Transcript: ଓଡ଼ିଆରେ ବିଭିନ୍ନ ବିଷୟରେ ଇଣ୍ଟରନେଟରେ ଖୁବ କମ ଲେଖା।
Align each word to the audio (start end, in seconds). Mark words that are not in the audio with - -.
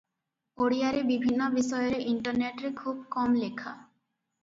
ଓଡ଼ିଆରେ 0.65 1.03
ବିଭିନ୍ନ 1.09 1.51
ବିଷୟରେ 1.57 2.01
ଇଣ୍ଟରନେଟରେ 2.15 2.75
ଖୁବ 2.83 3.09
କମ 3.19 3.41
ଲେଖା। 3.47 3.79